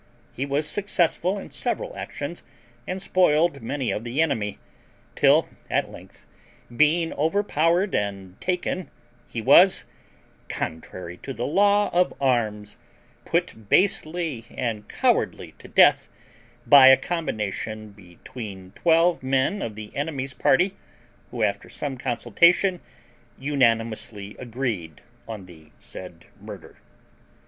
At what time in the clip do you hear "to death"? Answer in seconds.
15.59-16.09